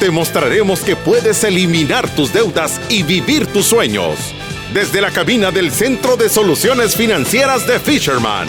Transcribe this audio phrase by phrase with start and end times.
[0.00, 4.32] Te mostraremos que puedes eliminar tus deudas y vivir tus sueños.
[4.72, 8.46] Desde la cabina del Centro de Soluciones Financieras de Fisherman.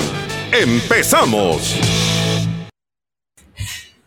[0.51, 1.75] ¡Empezamos!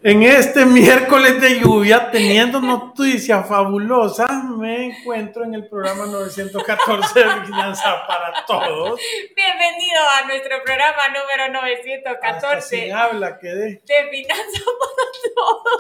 [0.05, 4.27] En este miércoles de lluvia, teniendo noticia fabulosa,
[4.59, 9.01] me encuentro en el programa 914 de Finanza para Todos.
[9.37, 12.93] Bienvenido a nuestro programa número 914.
[12.93, 13.81] habla, quedé.
[13.85, 15.73] De Finanza para Todos.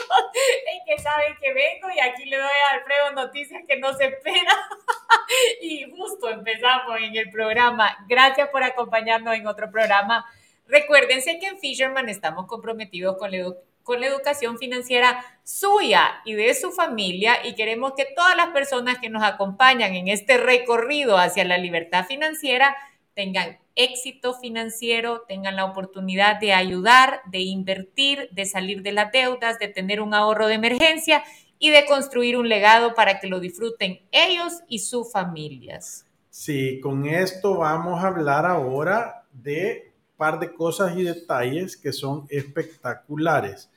[0.72, 4.04] Es que saben que vengo y aquí le doy a Alfredo noticias que no se
[4.04, 4.56] espera.
[5.62, 7.96] Y justo empezamos en el programa.
[8.08, 10.26] Gracias por acompañarnos en otro programa.
[10.66, 16.34] Recuérdense que en Fisherman estamos comprometidos con la educación con la educación financiera suya y
[16.34, 21.18] de su familia y queremos que todas las personas que nos acompañan en este recorrido
[21.18, 22.76] hacia la libertad financiera
[23.14, 29.58] tengan éxito financiero, tengan la oportunidad de ayudar, de invertir, de salir de las deudas,
[29.58, 31.22] de tener un ahorro de emergencia
[31.58, 36.06] y de construir un legado para que lo disfruten ellos y sus familias.
[36.28, 41.92] Sí, con esto vamos a hablar ahora de un par de cosas y detalles que
[41.92, 43.70] son espectaculares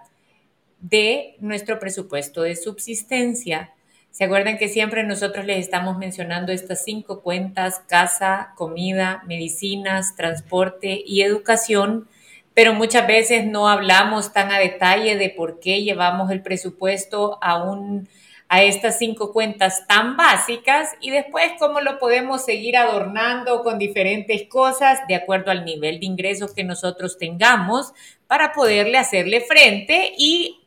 [0.81, 3.73] de nuestro presupuesto de subsistencia
[4.11, 11.03] ¿Se acuerdan que siempre nosotros les estamos mencionando estas cinco cuentas, casa, comida, medicinas, transporte
[11.07, 12.09] y educación?
[12.53, 17.63] Pero muchas veces no hablamos tan a detalle de por qué llevamos el presupuesto a,
[17.63, 18.09] un,
[18.49, 24.49] a estas cinco cuentas tan básicas y después cómo lo podemos seguir adornando con diferentes
[24.49, 27.93] cosas de acuerdo al nivel de ingresos que nosotros tengamos
[28.27, 30.58] para poderle hacerle frente y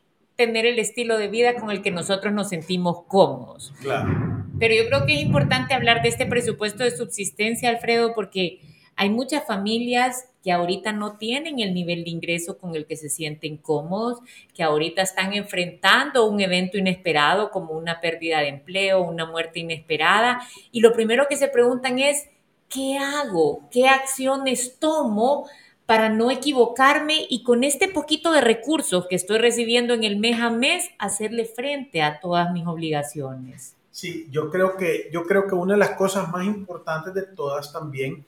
[0.45, 3.73] tener el estilo de vida con el que nosotros nos sentimos cómodos.
[3.81, 4.45] Claro.
[4.59, 8.59] Pero yo creo que es importante hablar de este presupuesto de subsistencia, Alfredo, porque
[8.95, 13.09] hay muchas familias que ahorita no tienen el nivel de ingreso con el que se
[13.09, 14.19] sienten cómodos,
[14.53, 20.41] que ahorita están enfrentando un evento inesperado como una pérdida de empleo, una muerte inesperada,
[20.71, 22.27] y lo primero que se preguntan es,
[22.69, 23.67] ¿qué hago?
[23.71, 25.47] ¿Qué acciones tomo
[25.91, 30.39] para no equivocarme y con este poquito de recursos que estoy recibiendo en el mes
[30.39, 33.75] a mes, hacerle frente a todas mis obligaciones.
[33.91, 37.73] Sí, yo creo que, yo creo que una de las cosas más importantes de todas
[37.73, 38.23] también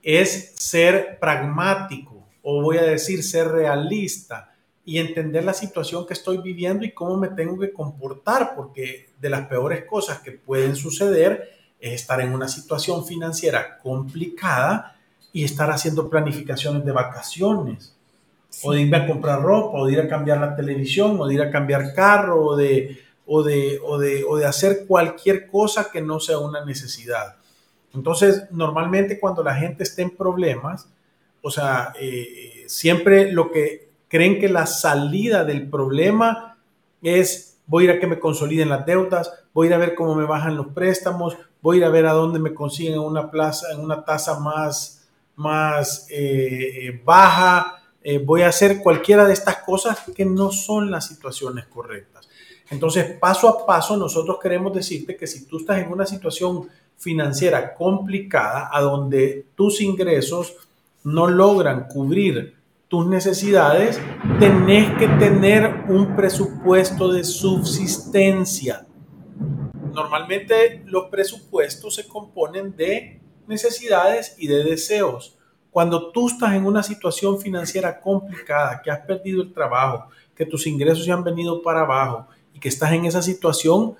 [0.00, 4.54] es ser pragmático, o voy a decir ser realista
[4.84, 9.28] y entender la situación que estoy viviendo y cómo me tengo que comportar, porque de
[9.28, 14.95] las peores cosas que pueden suceder es estar en una situación financiera complicada
[15.36, 17.94] y estar haciendo planificaciones de vacaciones,
[18.62, 21.34] o de irme a comprar ropa, o de ir a cambiar la televisión, o de
[21.34, 25.90] ir a cambiar carro, o de, o de, o de, o de hacer cualquier cosa
[25.92, 27.36] que no sea una necesidad.
[27.92, 30.88] Entonces, normalmente cuando la gente está en problemas,
[31.42, 36.56] o sea, eh, siempre lo que creen que la salida del problema
[37.02, 39.94] es voy a ir a que me consoliden las deudas, voy a ir a ver
[39.94, 43.30] cómo me bajan los préstamos, voy a ir a ver a dónde me consiguen una
[43.30, 44.95] plaza, en una tasa más,
[45.36, 50.90] más eh, eh, baja, eh, voy a hacer cualquiera de estas cosas que no son
[50.90, 52.28] las situaciones correctas.
[52.70, 57.74] Entonces, paso a paso, nosotros queremos decirte que si tú estás en una situación financiera
[57.74, 60.56] complicada, a donde tus ingresos
[61.04, 62.56] no logran cubrir
[62.88, 64.00] tus necesidades,
[64.40, 68.86] tenés que tener un presupuesto de subsistencia.
[69.92, 75.36] Normalmente los presupuestos se componen de necesidades y de deseos.
[75.70, 80.66] Cuando tú estás en una situación financiera complicada, que has perdido el trabajo, que tus
[80.66, 83.94] ingresos se han venido para abajo y que estás en esa situación,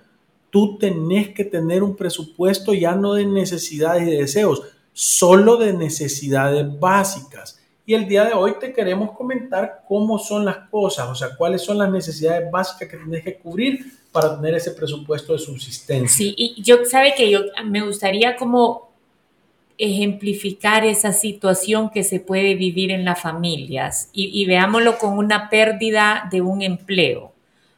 [0.51, 4.63] tú tenés que tener un presupuesto ya no de necesidades y de deseos,
[4.93, 7.61] solo de necesidades básicas.
[7.85, 11.63] Y el día de hoy te queremos comentar cómo son las cosas, o sea, cuáles
[11.63, 16.09] son las necesidades básicas que tienes que cubrir para tener ese presupuesto de subsistencia.
[16.09, 18.96] Sí, y yo sabe que yo me gustaría como
[19.79, 24.11] ejemplificar esa situación que se puede vivir en las familias.
[24.13, 27.33] Y, veámoslo con una pérdida de un empleo.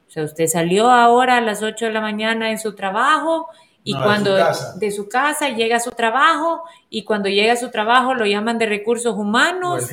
[0.06, 3.48] O sea, usted salió ahora a las 8 de la mañana en su trabajo
[3.84, 4.36] y cuando
[4.76, 8.58] de su, casa llega a su trabajo y cuando llega a su trabajo lo llaman
[8.58, 9.88] de recursos humanos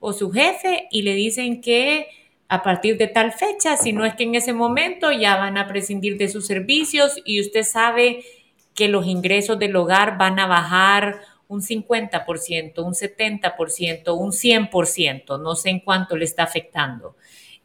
[0.00, 2.08] o, o su jefe y le dicen que
[2.48, 5.66] a partir de tal fecha, si no es que en ese momento ya van a
[5.68, 8.24] prescindir de sus servicios y usted sabe
[8.78, 15.56] que los ingresos del hogar van a bajar un 50%, un 70%, un 100%, no
[15.56, 17.16] sé en cuánto le está afectando.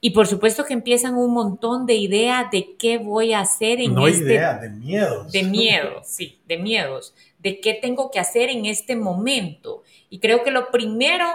[0.02, 3.94] Y por supuesto que empiezan un montón de ideas de qué voy a hacer en
[3.94, 4.24] no este...
[4.24, 5.32] idea, de miedos.
[5.32, 7.14] De miedos, sí, de miedos.
[7.38, 9.84] De qué tengo que hacer en este momento.
[10.10, 11.28] Y creo que lo primero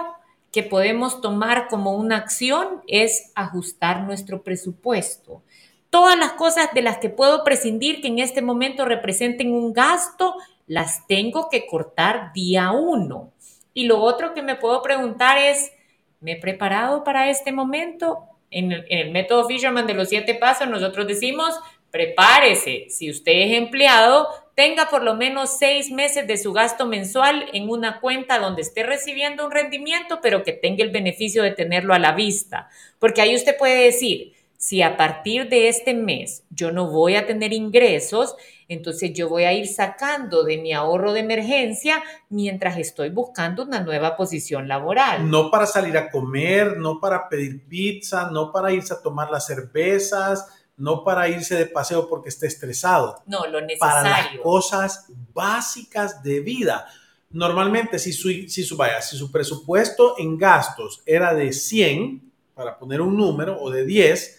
[0.51, 5.41] que podemos tomar como una acción es ajustar nuestro presupuesto.
[5.89, 10.35] Todas las cosas de las que puedo prescindir que en este momento representen un gasto,
[10.67, 13.33] las tengo que cortar día uno.
[13.73, 15.71] Y lo otro que me puedo preguntar es,
[16.19, 18.19] ¿me he preparado para este momento?
[18.51, 21.55] En el, método Fisherman de los siete pasos nosotros decimos,
[21.91, 22.87] prepárese.
[22.89, 27.69] Si usted es empleado, tenga por lo menos seis meses de su gasto mensual en
[27.69, 31.99] una cuenta donde esté recibiendo un rendimiento, pero que tenga el beneficio de tenerlo a
[31.99, 32.69] la vista.
[32.99, 37.25] Porque ahí usted puede decir, si a partir de este mes yo no voy a
[37.25, 38.35] tener ingresos,
[38.67, 43.79] entonces yo voy a ir sacando de mi ahorro de emergencia mientras estoy buscando una
[43.79, 45.29] nueva posición laboral.
[45.29, 49.45] No para salir a comer, no para pedir pizza, no para irse a tomar las
[49.45, 50.45] cervezas,
[50.75, 53.23] no para irse de paseo porque esté estresado.
[53.27, 53.79] No, lo necesario.
[53.79, 56.85] Para las cosas básicas de vida.
[57.29, 62.77] Normalmente, si su, si su, vaya, si su presupuesto en gastos era de 100, para
[62.77, 64.38] poner un número, o de 10,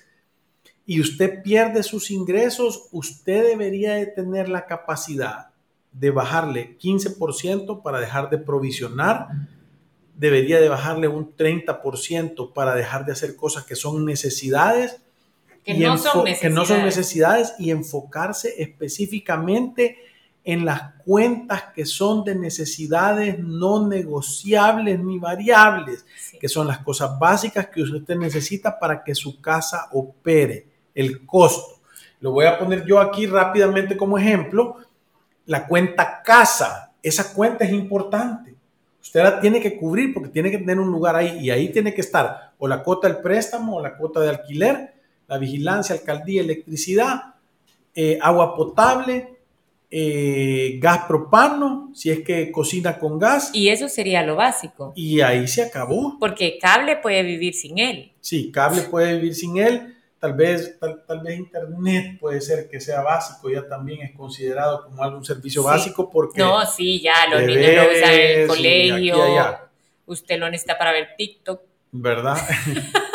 [0.86, 5.50] y usted pierde sus ingresos, usted debería de tener la capacidad
[5.92, 9.28] de bajarle 15% para dejar de provisionar,
[10.16, 15.00] debería de bajarle un 30% para dejar de hacer cosas que son necesidades.
[15.64, 16.40] Que no, son necesidades.
[16.40, 19.98] que no son necesidades y enfocarse específicamente
[20.42, 26.06] en las cuentas que son de necesidades no negociables ni variables,
[26.40, 31.81] que son las cosas básicas que usted necesita para que su casa opere el costo.
[32.20, 34.76] Lo voy a poner yo aquí rápidamente como ejemplo.
[35.46, 38.54] La cuenta casa, esa cuenta es importante.
[39.02, 41.94] Usted la tiene que cubrir porque tiene que tener un lugar ahí y ahí tiene
[41.94, 44.92] que estar o la cuota del préstamo o la cuota de alquiler,
[45.26, 47.34] la vigilancia, alcaldía, electricidad,
[47.94, 49.38] eh, agua potable,
[49.90, 53.50] eh, gas propano, si es que cocina con gas.
[53.54, 54.92] Y eso sería lo básico.
[54.94, 56.19] Y ahí se acabó.
[56.20, 58.12] Porque cable puede vivir sin él.
[58.20, 63.00] Sí, cable puede vivir sin él Tal vez, tal, vez Internet puede ser que sea
[63.00, 66.38] básico, ya también es considerado como algún servicio básico porque...
[66.38, 69.17] No, sí, ya, los niños lo usan en el colegio,
[70.05, 71.62] usted lo necesita para ver TikTok.
[71.93, 72.37] ¿Verdad?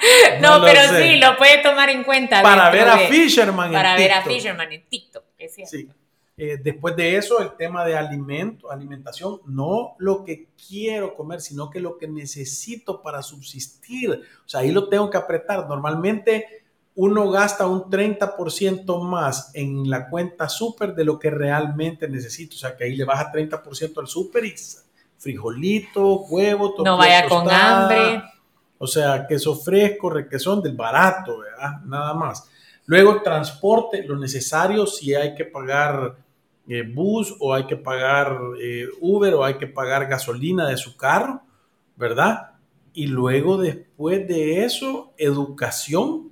[0.40, 2.42] no, pero sí, lo puede tomar en cuenta.
[2.42, 5.70] Para ver a Fisherman Para ver a Fisherman en TikTok, es cierto.
[5.70, 5.88] Sí.
[6.42, 11.68] Eh, después de eso, el tema de alimento, alimentación, no lo que quiero comer, sino
[11.68, 14.22] que lo que necesito para subsistir.
[14.46, 15.68] O sea, ahí lo tengo que apretar.
[15.68, 22.56] Normalmente uno gasta un 30% más en la cuenta súper de lo que realmente necesito.
[22.56, 24.54] O sea, que ahí le baja 30% al súper y
[25.18, 28.22] frijolito, huevo, No vaya con hambre.
[28.78, 31.82] O sea, queso fresco, requesón del barato, ¿verdad?
[31.84, 32.48] Nada más.
[32.86, 36.16] Luego, transporte, lo necesario, si hay que pagar
[36.68, 40.96] eh, bus o hay que pagar eh, Uber o hay que pagar gasolina de su
[40.96, 41.42] carro,
[41.96, 42.52] ¿verdad?
[42.92, 46.30] Y luego después de eso, educación,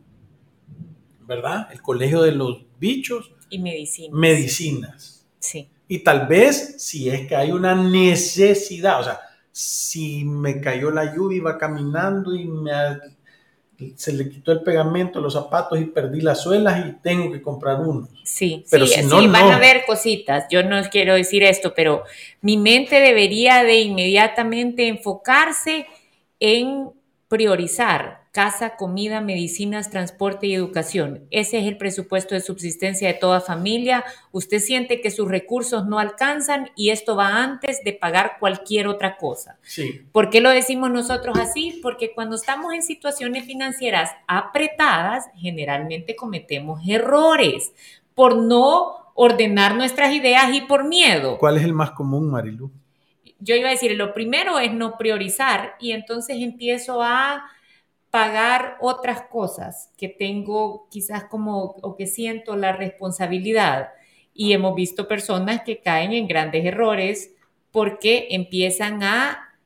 [1.26, 1.68] ¿verdad?
[1.72, 3.32] El colegio de los bichos.
[3.50, 4.18] Y medicinas.
[4.18, 5.26] Medicinas.
[5.38, 5.68] Sí.
[5.86, 9.20] Y tal vez si es que hay una necesidad, o sea,
[9.50, 12.70] si me cayó la lluvia, iba caminando y me
[13.94, 17.80] se le quitó el pegamento los zapatos y perdí las suelas y tengo que comprar
[17.80, 18.08] uno.
[18.24, 20.46] Sí, pero sí, si no, van a haber cositas.
[20.50, 22.02] Yo no quiero decir esto, pero
[22.40, 25.86] mi mente debería de inmediatamente enfocarse
[26.40, 26.90] en
[27.28, 31.26] priorizar casa, comida, medicinas, transporte y educación.
[31.32, 34.04] Ese es el presupuesto de subsistencia de toda familia.
[34.30, 39.16] Usted siente que sus recursos no alcanzan y esto va antes de pagar cualquier otra
[39.16, 39.58] cosa.
[39.62, 40.02] Sí.
[40.12, 41.80] ¿Por qué lo decimos nosotros así?
[41.82, 47.72] Porque cuando estamos en situaciones financieras apretadas, generalmente cometemos errores
[48.14, 51.38] por no ordenar nuestras ideas y por miedo.
[51.38, 52.70] ¿Cuál es el más común, Marilu?
[53.40, 57.42] Yo iba a decir, lo primero es no priorizar y entonces empiezo a
[58.10, 63.90] pagar otras cosas que tengo quizás como o que siento la responsabilidad.
[64.34, 67.32] Y hemos visto personas que caen en grandes errores
[67.70, 69.56] porque empiezan a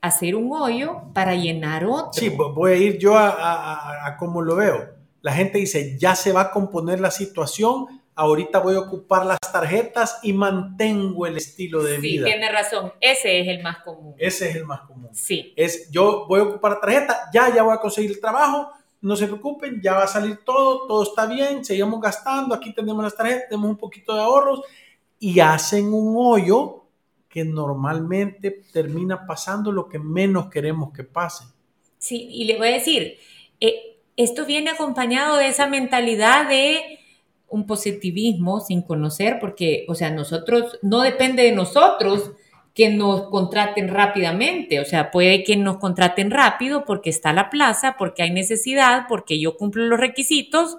[0.00, 2.12] hacer un hoyo para llenar otro.
[2.12, 4.90] Sí, voy a ir yo a, a, a cómo lo veo.
[5.22, 9.38] La gente dice, ya se va a componer la situación, ahorita voy a ocupar las
[9.40, 12.26] tarjetas y mantengo el estilo de vida.
[12.26, 14.14] Sí, tiene razón, ese es el más común.
[14.18, 15.10] Ese es el más común.
[15.14, 15.52] Sí.
[15.56, 19.16] Es yo voy a ocupar la tarjeta, ya, ya voy a conseguir el trabajo, no
[19.16, 23.16] se preocupen, ya va a salir todo, todo está bien, seguimos gastando, aquí tenemos las
[23.16, 24.60] tarjetas, tenemos un poquito de ahorros
[25.18, 26.84] y hacen un hoyo
[27.28, 31.44] que normalmente termina pasando lo que menos queremos que pase.
[31.98, 33.16] Sí, y le voy a decir,
[33.58, 37.00] eh, esto viene acompañado de esa mentalidad de
[37.52, 42.32] un positivismo sin conocer, porque, o sea, nosotros, no depende de nosotros
[42.74, 47.96] que nos contraten rápidamente, o sea, puede que nos contraten rápido porque está la plaza,
[47.98, 50.78] porque hay necesidad, porque yo cumplo los requisitos,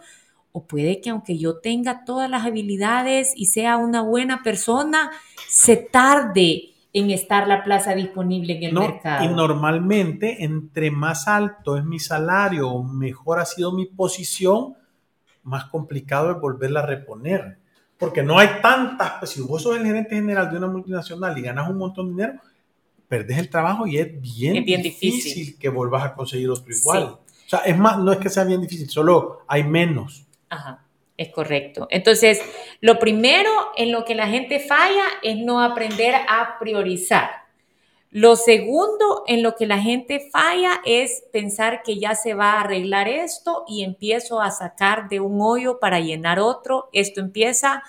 [0.52, 5.12] o puede que aunque yo tenga todas las habilidades y sea una buena persona,
[5.48, 9.26] se tarde en estar la plaza disponible en el No, mercado.
[9.26, 14.76] y normalmente, entre más alto es mi salario, mejor ha sido mi posición,
[15.44, 17.58] más complicado es volverla a reponer.
[17.98, 21.42] Porque no hay tantas, pues si vos sos el gerente general de una multinacional y
[21.42, 22.42] ganas un montón de dinero,
[23.08, 25.60] perdes el trabajo y es bien, Es bien difícil, difícil.
[25.60, 27.18] que vuelvas a conseguir otro igual.
[27.28, 27.44] Sí.
[27.46, 30.26] O sea, es más, no es que sea bien difícil, solo hay menos.
[30.50, 30.84] Ajá,
[31.16, 31.88] es correcto.
[31.92, 32.42] Entonces,
[32.82, 37.30] lo primero en lo que la gente falla es no aprender a priorizar.
[38.16, 42.62] Lo segundo en lo que la gente falla es pensar que ya se va a
[42.62, 46.90] arreglar esto y empiezo a sacar de un hoyo para llenar otro.
[46.94, 47.82] Esto empieza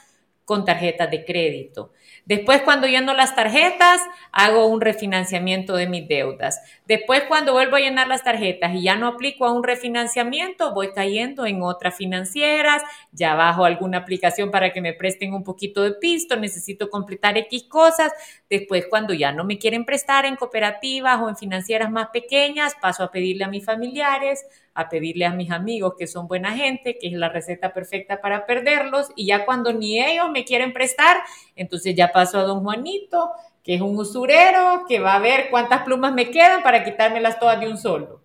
[0.47, 1.93] con tarjetas de crédito.
[2.27, 4.01] Después, cuando lleno las tarjetas,
[4.33, 6.61] hago un refinanciamiento de mis deudas.
[6.87, 10.93] Después, cuando vuelvo a llenar las tarjetas y ya no aplico a un refinanciamiento, voy
[10.93, 15.93] cayendo en otras financieras, ya bajo alguna aplicación para que me presten un poquito de
[15.93, 18.11] pisto, necesito completar X cosas.
[18.49, 23.03] Después, cuando ya no me quieren prestar en cooperativas o en financieras más pequeñas, paso
[23.05, 27.07] a pedirle a mis familiares, a pedirle a mis amigos que son buena gente, que
[27.09, 31.19] es la receta perfecta para perderlos, y ya cuando ni ellos me quieren prestar,
[31.57, 33.31] entonces ya paso a don Juanito,
[33.63, 37.59] que es un usurero, que va a ver cuántas plumas me quedan para quitármelas todas
[37.61, 38.21] de un solo.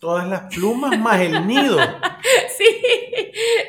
[0.00, 1.78] Todas las plumas más el nido.
[2.56, 2.64] Sí,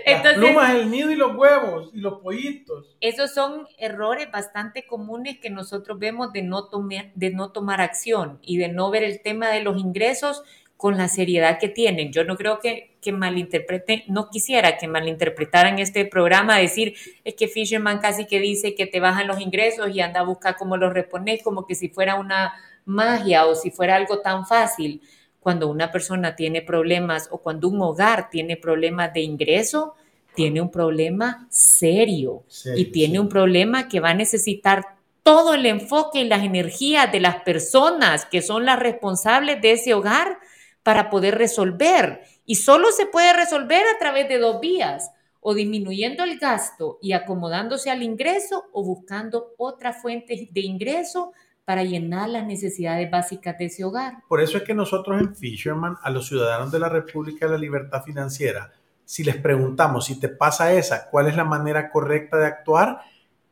[0.06, 2.96] Las entonces plumas, el nido y los huevos y los pollitos.
[3.01, 8.39] esos son errores bastante comunes que nosotros vemos de no, tome- de no tomar acción
[8.44, 10.44] y de no ver el tema de los ingresos
[10.84, 12.12] con la seriedad que tienen.
[12.12, 17.48] Yo no creo que, que malinterpreten, no quisiera que malinterpretaran este programa, decir, es que
[17.48, 20.94] Fisherman casi que dice que te bajan los ingresos y anda a buscar cómo los
[20.94, 25.02] repones, como que si fuera una magia o si fuera algo tan fácil.
[25.40, 29.96] Cuando una persona tiene problemas o cuando un hogar tiene problemas de ingreso,
[30.36, 33.20] tiene un problema serio Serio, y tiene sí.
[33.20, 38.25] un problema que va a necesitar todo el enfoque y las energías de las personas
[38.25, 40.40] que son las responsables de ese hogar
[40.84, 42.22] para poder resolver.
[42.46, 45.12] Y solo se puede resolver a través de dos vías,
[45.44, 51.34] o disminuyendo el gasto y acomodándose al ingreso o buscando otras fuentes de ingreso
[51.66, 54.24] para llenar las necesidades básicas de ese hogar.
[54.28, 57.58] Por eso es que nosotros en Fisherman, a los ciudadanos de la República de la
[57.58, 58.72] Libertad Financiera,
[59.06, 63.02] si les preguntamos si te pasa esa, cuál es la manera correcta de actuar,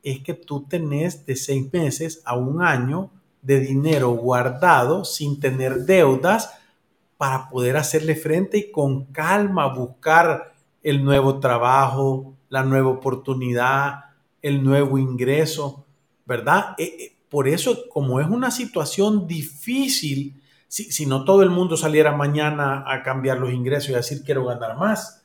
[0.02, 3.12] es que tú tenés de seis meses a un año
[3.42, 6.61] de dinero guardado sin tener deudas
[7.22, 14.06] para poder hacerle frente y con calma buscar el nuevo trabajo, la nueva oportunidad,
[14.42, 15.86] el nuevo ingreso,
[16.26, 16.74] ¿verdad?
[16.80, 21.78] Eh, eh, por eso, como es una situación difícil, si, si no todo el mundo
[21.78, 25.22] saliera mañana a cambiar los ingresos y decir quiero ganar más.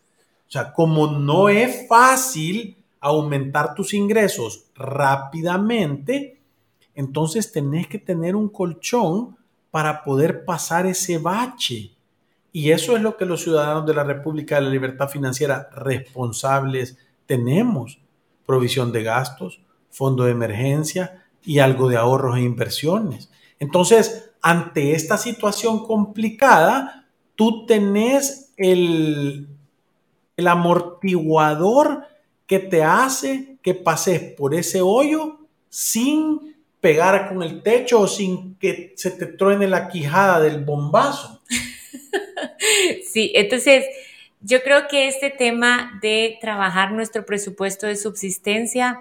[0.46, 6.42] O sea, como no es fácil aumentar tus ingresos rápidamente,
[6.94, 9.38] entonces tenés que tener un colchón
[9.76, 11.90] para poder pasar ese bache.
[12.50, 16.96] Y eso es lo que los ciudadanos de la República de la Libertad Financiera responsables
[17.26, 17.98] tenemos.
[18.46, 23.30] Provisión de gastos, fondo de emergencia y algo de ahorros e inversiones.
[23.58, 27.04] Entonces, ante esta situación complicada,
[27.34, 29.46] tú tenés el,
[30.38, 32.06] el amortiguador
[32.46, 35.36] que te hace que pases por ese hoyo
[35.68, 36.55] sin
[36.86, 41.42] pegar con el techo o sin que se te truene la quijada del bombazo.
[43.12, 43.84] Sí, entonces
[44.40, 49.00] yo creo que este tema de trabajar nuestro presupuesto de subsistencia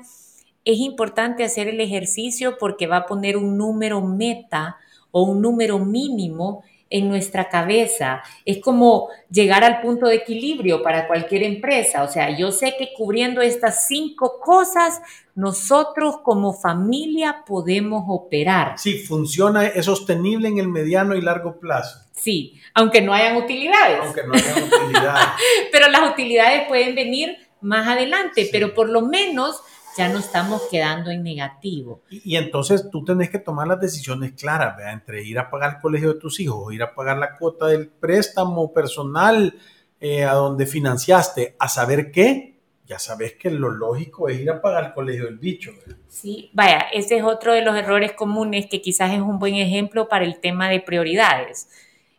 [0.64, 4.78] es importante hacer el ejercicio porque va a poner un número meta
[5.12, 8.22] o un número mínimo en nuestra cabeza.
[8.46, 12.04] Es como llegar al punto de equilibrio para cualquier empresa.
[12.04, 15.02] O sea, yo sé que cubriendo estas cinco cosas,
[15.34, 18.78] nosotros como familia podemos operar.
[18.78, 22.00] Sí, funciona, es sostenible en el mediano y largo plazo.
[22.14, 24.00] Sí, aunque no hayan utilidades.
[24.02, 25.28] Aunque no hayan utilidades.
[25.72, 29.62] pero las utilidades pueden venir más adelante, pero por lo menos
[29.98, 32.02] ya no estamos quedando en negativo.
[32.10, 34.94] Y, entonces tú tenés que tomar las decisiones claras, ¿verdad?
[34.94, 37.88] entre ir a pagar el colegio de tus hijos, ir a pagar la cuota del
[37.88, 39.58] préstamo personal
[40.00, 44.62] eh, a donde financiaste, a saber qué, ya sabes que lo lógico es ir a
[44.62, 45.72] pagar el colegio del bicho.
[46.08, 50.08] Sí, vaya, ese es otro de los errores comunes que quizás es un buen ejemplo
[50.08, 51.70] para el tema de prioridades.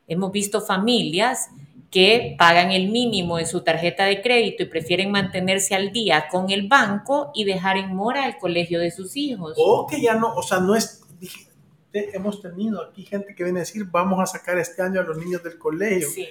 [0.09, 1.51] Hemos visto familias
[1.91, 6.51] que pagan el mínimo en su tarjeta de crédito y prefieren mantenerse al día con
[6.51, 9.55] el banco y dejar en mora el colegio de sus hijos.
[9.57, 11.03] O que ya no, o sea, no es,
[11.93, 15.17] hemos tenido aquí gente que viene a decir, vamos a sacar este año a los
[15.17, 16.09] niños del colegio.
[16.09, 16.29] Sí.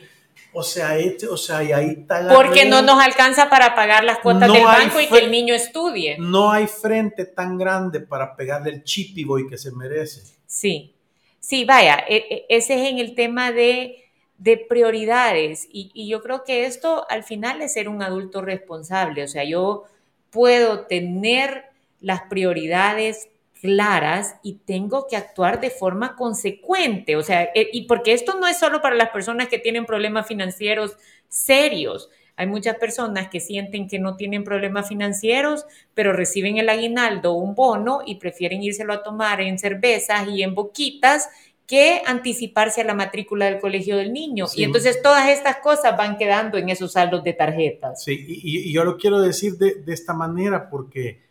[0.57, 2.29] O sea, este, o sea, y ahí está.
[2.33, 6.17] Porque no nos alcanza para pagar las cuotas del banco y que el niño estudie.
[6.17, 10.23] No hay frente tan grande para pegarle el chipiboy que se merece.
[10.45, 10.95] Sí,
[11.39, 14.04] sí, vaya, e, e, ese es en el tema de
[14.37, 15.67] de prioridades.
[15.71, 19.23] Y, yo creo que esto al final es ser un adulto responsable.
[19.23, 19.83] O sea, yo
[20.29, 21.65] puedo tener
[22.01, 23.29] las prioridades
[23.61, 27.15] claras y tengo que actuar de forma consecuente.
[27.15, 30.27] O sea, eh, y porque esto no es solo para las personas que tienen problemas
[30.27, 30.97] financieros
[31.29, 32.09] serios.
[32.37, 37.55] Hay muchas personas que sienten que no tienen problemas financieros, pero reciben el aguinaldo, un
[37.55, 41.29] bono y prefieren írselo a tomar en cervezas y en boquitas
[41.67, 44.45] que anticiparse a la matrícula del colegio del niño.
[44.55, 48.03] Y entonces todas estas cosas van quedando en esos saldos de tarjetas.
[48.03, 51.23] Sí, y, yo lo quiero decir de, de, esta manera porque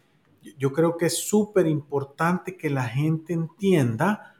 [0.59, 4.35] yo creo que es súper importante que la gente entienda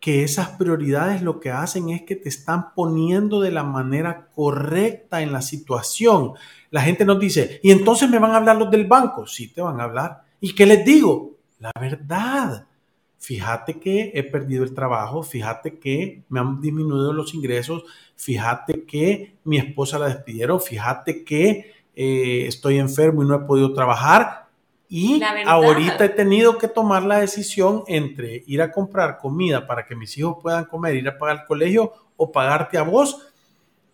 [0.00, 5.22] que esas prioridades lo que hacen es que te están poniendo de la manera correcta
[5.22, 6.32] en la situación.
[6.70, 9.26] La gente nos dice, y entonces me van a hablar los del banco.
[9.26, 10.24] Sí, te van a hablar.
[10.40, 11.36] ¿Y qué les digo?
[11.60, 12.66] La verdad
[13.22, 17.84] fíjate que he perdido el trabajo, fíjate que me han disminuido los ingresos,
[18.16, 23.72] fíjate que mi esposa la despidieron, fíjate que eh, estoy enfermo y no he podido
[23.72, 24.48] trabajar.
[24.88, 29.94] Y ahorita he tenido que tomar la decisión entre ir a comprar comida para que
[29.94, 33.28] mis hijos puedan comer, ir a pagar el colegio o pagarte a vos.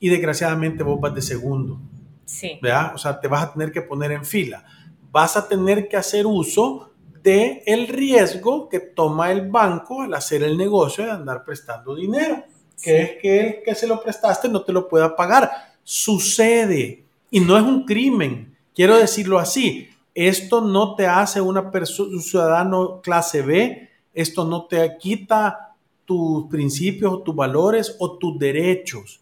[0.00, 1.78] Y desgraciadamente vos vas de segundo.
[2.24, 2.58] Sí.
[2.62, 2.94] ¿verdad?
[2.94, 4.64] O sea, te vas a tener que poner en fila.
[5.12, 6.88] Vas a tener que hacer uso
[7.22, 12.44] de el riesgo que toma el banco al hacer el negocio de andar prestando dinero,
[12.82, 15.50] que es que el que se lo prestaste no te lo pueda pagar.
[15.82, 19.88] Sucede y no es un crimen, quiero decirlo así.
[20.14, 27.22] Esto no te hace una un ciudadano clase B, esto no te quita tus principios,
[27.22, 29.20] tus valores o tus derechos.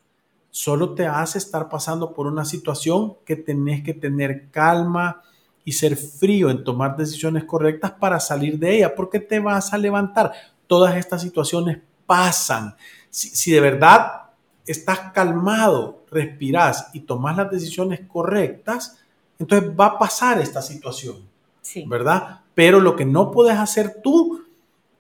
[0.51, 5.23] Solo te hace estar pasando por una situación que tenés que tener calma,
[5.67, 9.79] y ser frío en tomar decisiones correctas para salir de ella, porque te vas a
[9.79, 10.33] levantar.
[10.69, 12.77] Todas estas situaciones pasan.
[13.11, 14.23] Si, de verdad
[14.65, 18.99] estás calmado, respirás y tomas las decisiones correctas,
[19.41, 21.17] entonces va a pasar esta situación.
[21.63, 21.85] Sí.
[21.89, 22.43] ¿Verdad?
[22.55, 24.45] Pero lo que no puedes hacer tú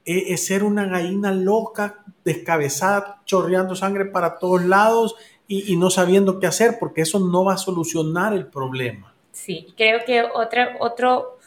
[0.04, 5.14] es, ser una gallina loca, descabezada, chorreando sangre para todos lados
[5.46, 9.15] y, y no sabiendo qué hacer, porque eso no va a solucionar el problema.
[9.36, 11.38] Sí, creo que otra, otro,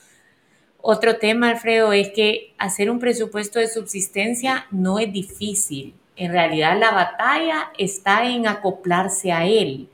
[0.79, 5.95] otro tema, Alfredo, es que hacer un presupuesto de subsistencia no es difícil.
[6.15, 9.89] En realidad la batalla está en acoplarse a él.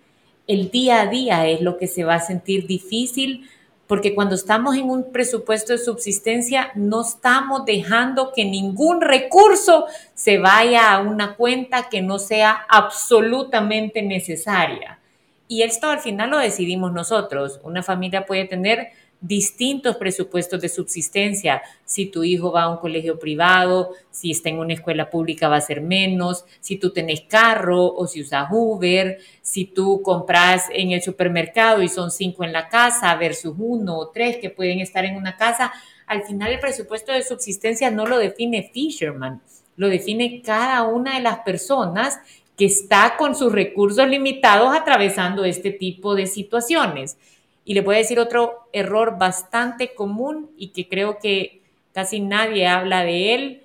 [0.46, 3.50] El día a día es lo que se va a sentir difícil
[3.88, 10.38] porque cuando estamos en un presupuesto de subsistencia no estamos dejando que ningún recurso se
[10.38, 15.00] vaya a una cuenta que no sea absolutamente necesaria.
[15.48, 17.60] Y esto al final lo decidimos nosotros.
[17.64, 18.90] Una familia puede tener
[19.22, 21.62] distintos presupuestos de subsistencia.
[21.84, 25.58] Si tu hijo va a un colegio privado, si está en una escuela pública va
[25.58, 30.92] a ser menos, si tú tenés carro o si usas Uber, si tú compras en
[30.92, 35.06] el supermercado y son cinco en la casa versus uno o tres que pueden estar
[35.06, 35.74] en una casa,
[36.06, 39.42] al final el presupuesto de subsistencia no lo define Fisherman,
[39.76, 42.20] lo define cada una de las personas
[42.58, 47.18] que está con sus recursos limitados atravesando este tipo de situaciones.
[47.66, 51.62] Y le voy a decir otro error bastante común y que creo que
[51.94, 53.64] casi nadie habla de él,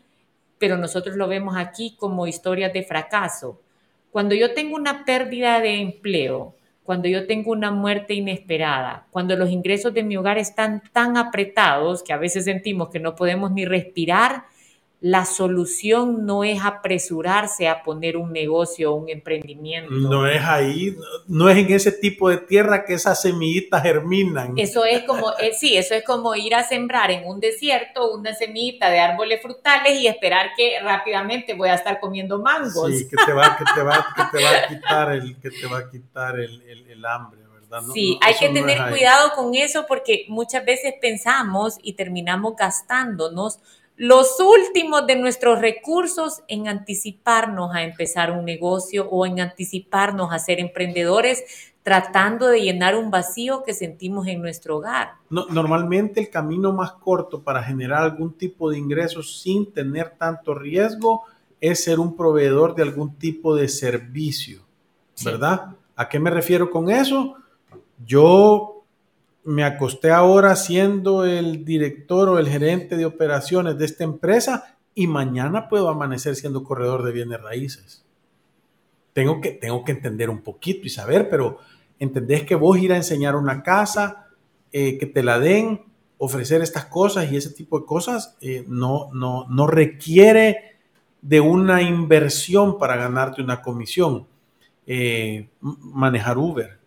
[0.58, 3.60] pero nosotros lo vemos aquí como historias de fracaso.
[4.10, 9.50] Cuando yo tengo una pérdida de empleo, cuando yo tengo una muerte inesperada, cuando los
[9.50, 13.64] ingresos de mi hogar están tan apretados que a veces sentimos que no podemos ni
[13.64, 14.44] respirar,
[15.00, 19.90] la solución no es apresurarse a poner un negocio o un emprendimiento.
[19.90, 20.94] No es ahí,
[21.26, 24.58] no es en ese tipo de tierra que esas semillitas germinan.
[24.58, 28.34] Eso es como, eh, sí, eso es como ir a sembrar en un desierto una
[28.34, 32.94] semillita de árboles frutales y esperar que rápidamente voy a estar comiendo mangos.
[32.94, 35.66] Sí, que te va, que te va, que te va a quitar el, que te
[35.66, 36.60] va a quitar el,
[36.90, 37.40] el, hambre.
[37.50, 37.80] ¿verdad?
[37.94, 43.60] sí, hay que tener cuidado con eso porque muchas veces pensamos y terminamos gastándonos
[44.00, 50.38] los últimos de nuestros recursos en anticiparnos a empezar un negocio o en anticiparnos a
[50.38, 51.44] ser emprendedores,
[51.82, 55.16] tratando de llenar un vacío que sentimos en nuestro hogar.
[55.28, 61.24] normalmente el camino más corto para generar algún tipo de ingresos sin tener tanto riesgo
[61.60, 64.62] es ser un proveedor de algún tipo de servicio,
[65.22, 65.76] ¿verdad?
[65.94, 67.34] ¿A qué me refiero con eso?
[68.06, 68.79] Yo
[69.44, 75.06] me acosté ahora siendo el director o el gerente de operaciones de esta empresa y
[75.06, 78.04] mañana puedo amanecer siendo corredor de bienes raíces.
[79.12, 81.58] Tengo que, tengo que entender un poquito y saber, pero
[81.98, 84.28] entendés que vos ir a enseñar una casa,
[84.72, 85.84] eh, que te la den,
[86.18, 90.76] ofrecer estas cosas y ese tipo de cosas, eh, no, no, no requiere
[91.22, 94.26] de una inversión para ganarte una comisión.
[94.86, 96.79] Eh, manejar Uber,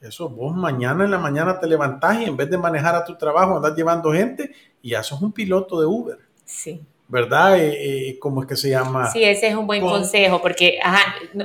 [0.00, 3.16] eso, vos mañana en la mañana te levantás y en vez de manejar a tu
[3.16, 6.18] trabajo, andás llevando gente y ya sos un piloto de Uber.
[6.44, 6.82] Sí.
[7.08, 7.58] ¿Verdad?
[7.58, 9.08] Eh, eh, ¿Cómo es que se llama?
[9.10, 10.80] Sí, ese es un buen consejo, porque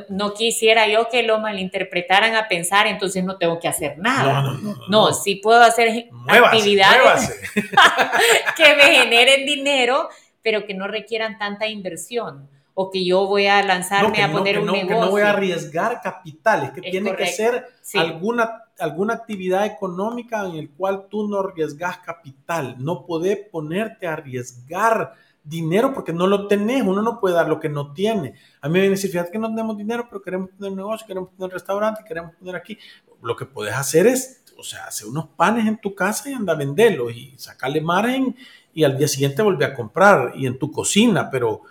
[0.10, 4.42] no, quisiera yo que lo malinterpretaran a pensar, entonces no tengo que hacer nada.
[4.42, 4.88] No, no, no.
[4.88, 7.32] No, sí puedo hacer actividades
[8.58, 10.10] que me generen dinero,
[10.42, 12.50] pero que no requieran tanta inversión
[12.82, 14.88] o que yo voy a lanzarme a poner un negocio.
[14.88, 20.56] Que no voy a arriesgar capitales, que tiene que ser alguna, alguna actividad económica en
[20.56, 22.76] el cual tú no arriesgas capital.
[22.80, 25.14] No podés ponerte a arriesgar
[25.44, 26.82] dinero porque no lo tenés.
[26.82, 28.34] Uno no puede dar lo que no tiene.
[28.62, 30.78] A mí me viene a decir, fíjate que no tenemos dinero, pero queremos poner un
[30.78, 32.80] negocio, queremos poner un restaurante, queremos poner aquí.
[33.22, 36.54] Lo que puedes hacer es, o sea, hacer unos panes en tu casa y anda
[36.54, 38.36] a venderlos y sacarle margen
[38.74, 41.62] y al día siguiente volver a comprar y en tu cocina, pero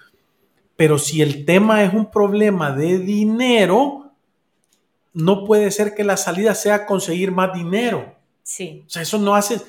[0.80, 4.14] pero si el tema es un problema de dinero,
[5.12, 8.14] no puede ser que la salida sea conseguir más dinero.
[8.42, 8.84] Sí.
[8.86, 9.60] O sea, eso no hace...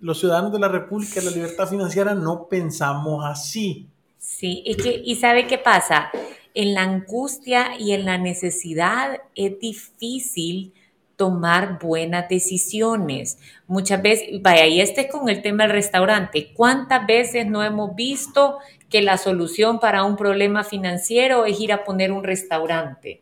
[0.00, 3.90] los ciudadanos de la República de la Libertad Financiera no pensamos así.
[4.16, 6.10] Sí, y, que, y sabe qué pasa,
[6.54, 10.72] en la angustia y en la necesidad es difícil
[11.16, 13.38] tomar buenas decisiones.
[13.66, 16.52] Muchas veces, vaya, y este es con el tema del restaurante.
[16.54, 18.58] ¿Cuántas veces no hemos visto
[18.90, 23.20] que la solución para un problema financiero es ir a poner un restaurante?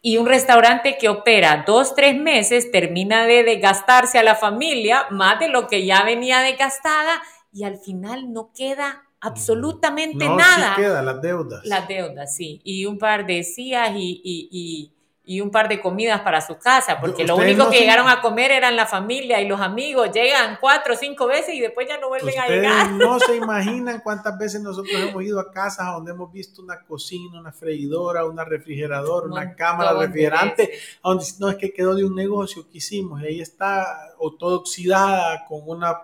[0.00, 5.38] Y un restaurante que opera dos, tres meses termina de desgastarse a la familia más
[5.38, 10.74] de lo que ya venía desgastada y al final no queda absolutamente no, nada.
[10.74, 11.64] Sí queda las deudas.
[11.64, 12.60] Las deudas, sí.
[12.64, 14.92] Y un par de sillas y y
[15.24, 18.74] un par de comidas para su casa, porque lo único que llegaron a comer eran
[18.74, 20.10] la familia y los amigos.
[20.12, 22.90] Llegan cuatro o cinco veces y después ya no vuelven a llegar.
[22.90, 27.38] No se imaginan cuántas veces nosotros hemos ido a casas donde hemos visto una cocina,
[27.38, 30.72] una freidora, una refrigeradora, una cámara refrigerante,
[31.04, 34.58] donde no es que quedó de un negocio que hicimos y ahí está o todo
[34.58, 35.98] oxidada con una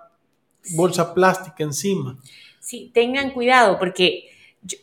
[0.77, 2.17] bolsa plástica encima.
[2.61, 4.29] Sí, tengan cuidado porque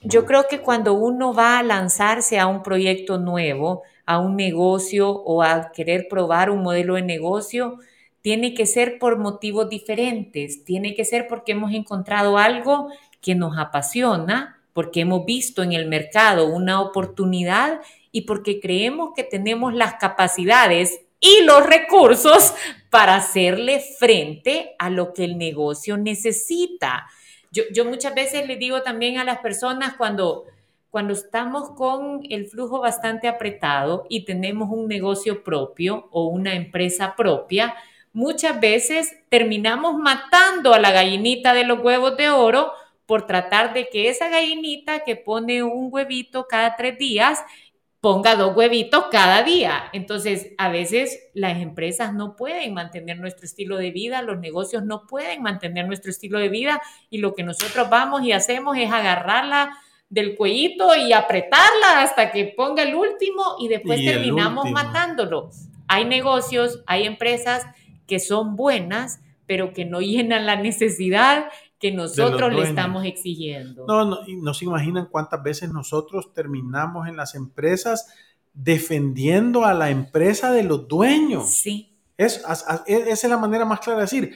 [0.02, 5.10] yo creo que cuando uno va a lanzarse a un proyecto nuevo, a un negocio
[5.10, 7.80] o a querer probar un modelo de negocio,
[8.22, 12.90] tiene que ser por motivos diferentes, tiene que ser porque hemos encontrado algo
[13.22, 19.24] que nos apasiona, porque hemos visto en el mercado una oportunidad y porque creemos que
[19.24, 22.54] tenemos las capacidades y los recursos
[22.90, 27.08] para hacerle frente a lo que el negocio necesita.
[27.52, 30.46] Yo, yo muchas veces le digo también a las personas cuando
[30.96, 37.16] cuando estamos con el flujo bastante apretado y tenemos un negocio propio o una empresa
[37.18, 37.76] propia,
[38.14, 42.72] muchas veces terminamos matando a la gallinita de los huevos de oro
[43.06, 47.44] por tratar de que esa gallinita que pone un huevito cada tres días
[48.00, 49.90] ponga dos huevitos cada día.
[49.92, 55.08] Entonces, a veces las empresas no pueden mantener nuestro estilo de vida, los negocios no
[55.08, 59.78] pueden mantener nuestro estilo de vida y lo que nosotros vamos y hacemos es agarrarla
[60.10, 64.84] del cuellito y apretarla hasta que ponga el último y después Y terminamos último.
[64.84, 65.50] matándolo.
[65.88, 67.66] Hay negocios, hay empresas
[68.08, 71.46] que son buenas, pero que no llenan la necesidad
[71.80, 73.86] que nosotros le estamos exigiendo.
[73.88, 78.08] No, no, y no se imaginan cuántas veces nosotros terminamos en las empresas
[78.54, 81.52] defendiendo a la empresa de los dueños.
[81.54, 82.42] Sí, Es,
[82.88, 84.34] e- esa es la manera más clara de decir.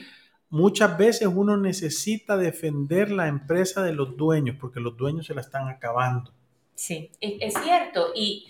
[0.50, 5.40] Muchas veces uno necesita defender la empresa de los dueños porque los dueños se la
[5.40, 6.32] están acabando.
[6.74, 8.08] sí, es, cierto.
[8.14, 8.46] Y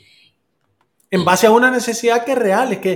[1.10, 2.92] En base a una necesidad que es real, es que,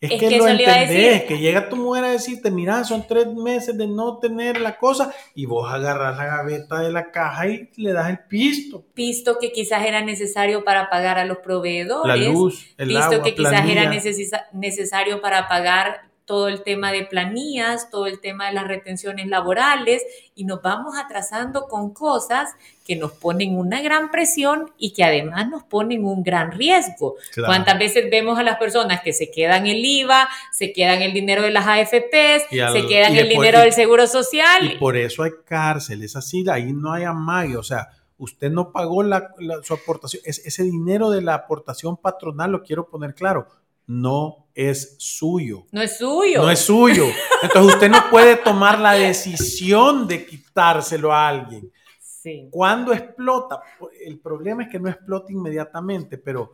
[0.00, 3.26] es Es que, que lo entendés, que llega tu mujer a decirte, mira, son tres
[3.28, 7.68] meses de no tener la cosa y vos agarras la gaveta de la caja y
[7.76, 12.16] le das el pisto, visto que quizás era necesario para pagar a los proveedores, la
[12.30, 13.82] luz, el visto agua, que quizás planilla.
[13.82, 18.68] era necesa- necesario para pagar todo el tema de planillas, todo el tema de las
[18.68, 20.02] retenciones laborales
[20.36, 22.50] y nos vamos atrasando con cosas
[22.86, 27.16] que nos ponen una gran presión y que además nos ponen un gran riesgo.
[27.32, 27.48] Claro.
[27.48, 31.42] ¿Cuántas veces vemos a las personas que se quedan el IVA, se quedan el dinero
[31.42, 34.72] de las AFPs, al- se quedan el después- dinero y- del Seguro Social?
[34.72, 37.88] Y por eso hay cárcel, es así, ahí no hay amague, o sea,
[38.18, 42.62] usted no pagó la, la- su aportación, es, ese dinero de la aportación patronal, lo
[42.62, 43.48] quiero poner claro,
[43.88, 45.66] no es suyo.
[45.72, 46.42] no es suyo.
[46.42, 47.06] No es suyo.
[47.42, 51.72] Entonces usted no puede tomar la decisión de quitárselo a alguien.
[51.98, 52.48] Sí.
[52.50, 53.62] Cuando explota,
[54.04, 56.52] el problema es que no explota inmediatamente, pero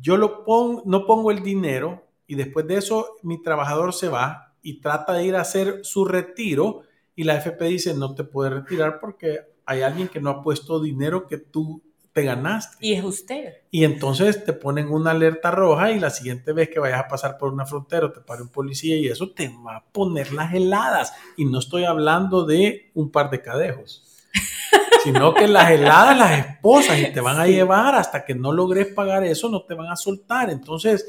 [0.00, 4.54] yo lo pongo, no pongo el dinero y después de eso mi trabajador se va
[4.60, 6.82] y trata de ir a hacer su retiro
[7.14, 10.80] y la FP dice no te puede retirar porque hay alguien que no ha puesto
[10.80, 11.82] dinero que tú
[12.14, 12.76] te ganaste.
[12.80, 13.54] Y es usted.
[13.72, 17.36] Y entonces te ponen una alerta roja y la siguiente vez que vayas a pasar
[17.36, 21.12] por una frontera te pare un policía y eso te va a poner las heladas.
[21.36, 24.04] Y no estoy hablando de un par de cadejos,
[25.02, 27.52] sino que las heladas las esposas y te van a Sí.
[27.52, 30.50] llevar hasta que no logres pagar eso, no te van a soltar.
[30.50, 31.04] Entonces,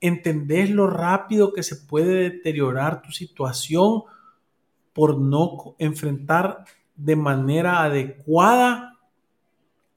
[0.00, 4.04] entendés lo rápido que se puede deteriorar tu situación
[4.92, 8.97] por no enfrentar de manera adecuada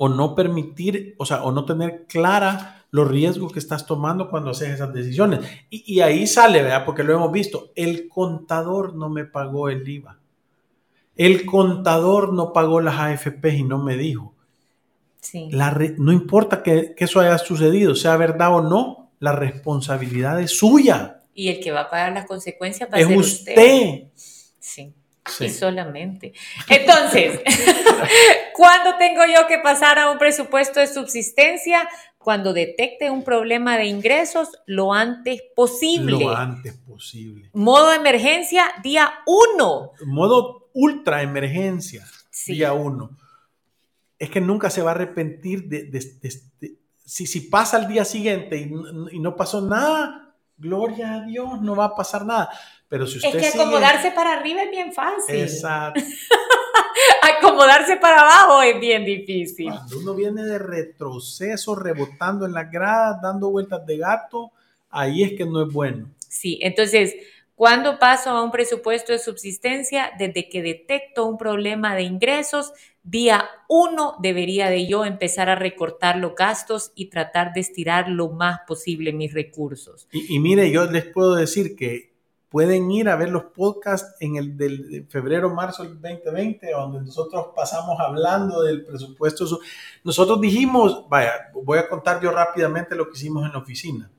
[0.04, 4.50] o no permitir, o sea, o no tener clara los riesgos que estás tomando cuando
[4.50, 5.42] haces esas decisiones.
[5.70, 6.86] Y, y ahí sale, ¿verdad?
[6.86, 10.18] Porque lo hemos visto, el contador no me pagó el IVA.
[11.16, 14.34] El contador no pagó las AFP y no me dijo.
[15.20, 15.50] Sí.
[15.52, 20.58] La no importa que, que eso haya sucedido, sea verdad o no, la responsabilidad es
[20.58, 21.22] suya.
[21.36, 23.52] Y el que va a pagar las consecuencias va a Es ser usted.
[23.52, 24.04] usted.
[24.60, 24.96] Sí.
[25.26, 25.46] Sí.
[25.46, 26.34] Y solamente.
[26.68, 27.40] Entonces,
[28.54, 31.88] ¿cuándo tengo yo que pasar a un presupuesto de subsistencia?
[32.18, 36.20] Cuando detecte un problema de ingresos lo antes posible.
[36.20, 37.50] Lo antes posible.
[37.54, 39.92] Modo emergencia, día uno.
[40.06, 42.54] Modo ultra emergencia, Sí.
[42.54, 43.18] día uno.
[44.20, 47.88] Es que nunca se va a arrepentir de, de- de- de- si, si pasa al
[47.88, 48.72] día siguiente y,
[49.16, 52.50] y no pasó nada, gloria a Dios, no va a pasar nada.
[52.92, 55.34] Pero si usted Es que sigue- acomodarse para arriba es bien fácil.
[55.34, 56.02] Exacto.
[57.38, 59.70] Acomodarse para abajo es bien difícil.
[59.70, 64.52] Cuando uno viene de retroceso, rebotando en las gradas, dando vueltas de gato,
[64.90, 66.10] ahí es que no es bueno.
[66.28, 67.16] Sí, entonces,
[67.56, 70.12] ¿cuándo paso a un presupuesto de subsistencia?
[70.20, 72.74] Desde que detecto un problema de ingresos,
[73.04, 78.30] día uno debería de yo empezar a recortar los gastos y tratar de estirar lo
[78.30, 80.10] más posible mis recursos.
[80.12, 82.11] Y, y mire, yo les puedo decir que
[82.52, 87.00] pueden ir a ver los podcasts en el del de febrero, marzo del 2020, donde
[87.02, 89.48] nosotros pasamos hablando del presupuesto.
[89.48, 89.60] Su-
[90.04, 91.32] Nosotros dijimos, vaya,
[91.64, 94.12] voy a contar yo rápidamente lo que hicimos en la oficina.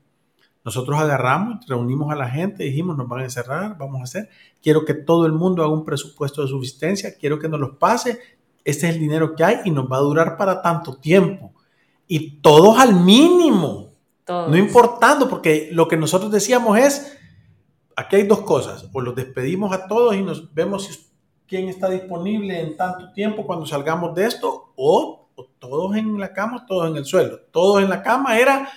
[0.65, 4.29] Nosotros agarramos, reunimos a la gente, dijimos, nos van a encerrar, vamos a hacer,
[4.61, 8.19] quiero que todo el mundo haga un presupuesto de subsistencia, quiero que nos los pase,
[8.65, 11.53] este es el dinero que hay y nos va a durar para tanto tiempo.
[12.07, 13.91] Y todos al mínimo.
[14.25, 14.49] Todos.
[14.49, 17.17] No importando, porque lo que nosotros decíamos es,
[17.95, 21.07] aquí hay dos cosas, o los despedimos a todos y nos vemos si-
[21.47, 26.31] quién está disponible en tanto tiempo cuando salgamos de esto, o, o todos en la
[26.33, 27.39] cama, todos en el suelo.
[27.51, 28.69] Todos en la cama era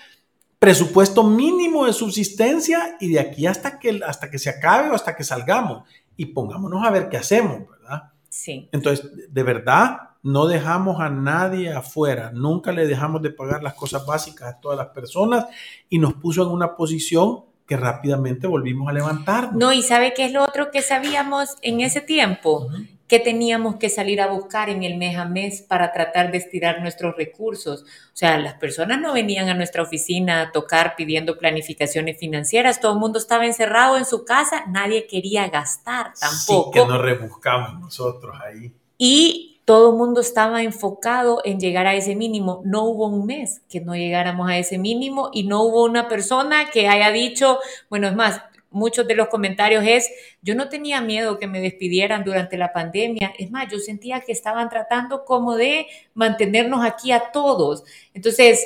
[0.59, 5.15] presupuesto mínimo de subsistencia y de aquí hasta que, hasta que se acabe o hasta
[5.15, 5.83] que salgamos.
[6.17, 8.11] Y pongámonos a ver qué hacemos, ¿verdad?
[8.29, 13.75] Sí, Entonces, de verdad, no dejamos a nadie afuera, nunca le dejamos de pagar las
[13.75, 15.47] cosas básicas a todas las personas
[15.89, 19.55] y nos puso en una posición que rápidamente volvimos a levantarnos.
[19.55, 22.69] no, y ¿sabe qué es lo otro que sabíamos en ese tiempo?
[23.09, 26.81] Que teníamos que salir a buscar en el mes a mes para tratar de estirar
[26.81, 27.83] nuestros recursos.
[27.83, 32.95] O sea, las personas no venían a nuestra oficina a tocar pidiendo planificaciones financieras, todo
[32.95, 36.73] el mundo estaba encerrado en su casa, nadie quería gastar tampoco.
[36.73, 38.73] Sí, que nos rebuscamos nosotros ahí.
[38.99, 42.63] y todo el mundo estaba enfocado en llegar a ese mínimo.
[42.65, 46.71] No hubo un mes que no llegáramos a ese mínimo y no hubo una persona
[46.71, 47.59] que haya dicho,
[47.91, 50.09] bueno, es más, muchos de los comentarios es,
[50.41, 54.31] yo no tenía miedo que me despidieran durante la pandemia, es más, yo sentía que
[54.31, 57.83] estaban tratando como de mantenernos aquí a todos.
[58.15, 58.65] Entonces,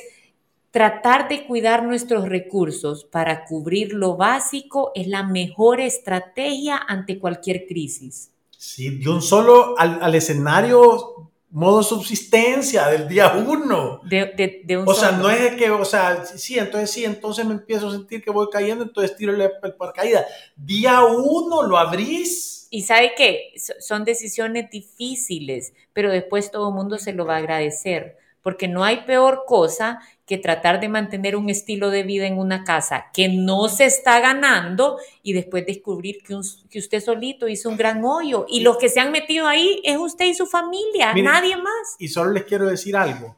[0.70, 7.66] tratar de cuidar nuestros recursos para cubrir lo básico es la mejor estrategia ante cualquier
[7.66, 8.32] crisis.
[8.60, 14.02] Sí, de un solo al, escenario modo subsistencia del día uno.
[14.04, 17.54] De, de, un o sea, no es que, o sea, sí, entonces sí, entonces me
[17.54, 20.26] empiezo a sentir que voy cayendo, entonces tiro el, el paracaídas.
[20.56, 22.68] Día uno lo abrís.
[22.68, 27.38] Y sabe que son decisiones difíciles, pero después todo el mundo se lo va a
[27.38, 32.38] agradecer, porque no hay peor cosa que tratar de mantener un estilo de vida en
[32.38, 36.38] una casa que no se está ganando y después descubrir que,
[36.70, 39.96] que usted solito hizo un gran hoyo y los que se han metido ahí es
[39.98, 41.96] usted y su familia, nadie más.
[41.98, 43.37] Y solo les quiero decir algo,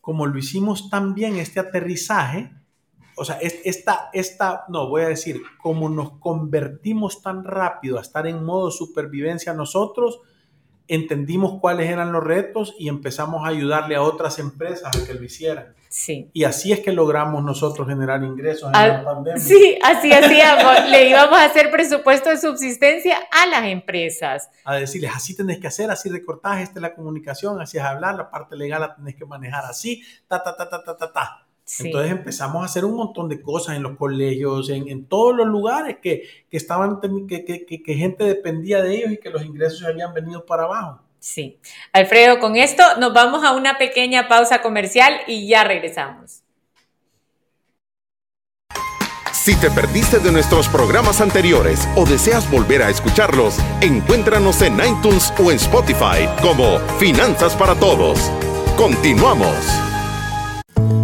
[0.00, 2.50] como lo hicimos tan bien este aterrizaje,
[3.16, 8.26] o sea, esta, esta, no, voy a decir, como nos convertimos tan rápido a estar
[8.28, 10.20] en modo supervivencia nosotros,
[10.88, 15.22] entendimos cuáles eran los retos y empezamos a ayudarle a otras empresas a que lo
[15.22, 15.74] hicieran.
[15.90, 16.30] Sí.
[16.32, 19.40] Y así es que logramos nosotros generar ingresos en la pandemia.
[19.40, 20.88] Sí, así hacíamos.
[20.90, 24.50] Le íbamos a hacer presupuesto de subsistencia a las empresas.
[24.64, 28.16] A decirles, así tenés que hacer, así recortás, esta es la comunicación, así es hablar,
[28.16, 31.47] la parte legal la tenés que manejar así, ta, ta, ta, ta, ta, ta, ta.
[31.80, 35.46] Entonces empezamos a hacer un montón de cosas en los colegios, en, en todos los
[35.46, 39.84] lugares que, que estaban, que, que, que, gente dependía de ellos y que los ingresos
[39.84, 41.02] habían venido para abajo.
[41.20, 41.58] Sí.
[41.92, 46.42] Alfredo, con esto nos vamos a una pequeña pausa comercial y ya regresamos.
[49.32, 55.32] Si te perdiste de nuestros programas anteriores o deseas volver a escucharlos, encuéntranos en iTunes
[55.38, 58.30] o en Spotify como Finanzas para Todos.
[58.76, 59.87] Continuamos.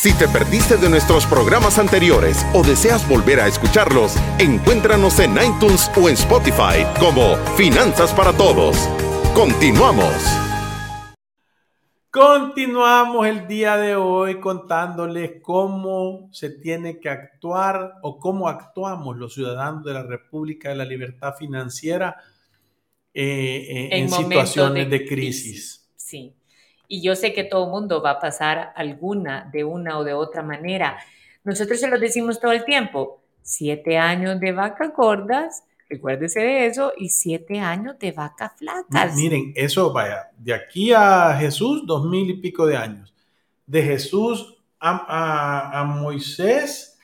[0.00, 5.90] Si te perdiste de nuestros programas anteriores o deseas volver a escucharlos, encuéntranos en iTunes
[6.00, 8.76] o en Spotify como Finanzas para Todos.
[9.34, 10.14] Continuamos.
[12.12, 19.34] Continuamos el día de hoy contándoles cómo se tiene que actuar o cómo actuamos los
[19.34, 22.14] ciudadanos de la República de la Libertad Financiera
[23.12, 25.90] eh, eh, en, situaciones de, crisis.
[25.96, 26.37] Sí
[26.88, 30.42] y yo sé que todo mundo va a pasar alguna de una o de otra
[30.42, 30.98] manera.
[31.44, 36.92] Nosotros se lo decimos todo el tiempo, siete años de vacas gordas, recuérdese de eso,
[36.96, 39.14] y siete años de vacas flacas.
[39.14, 43.14] Miren, eso vaya, de aquí a Jesús, dos mil y pico de años.
[43.66, 46.98] De Jesús a, a, Moisés,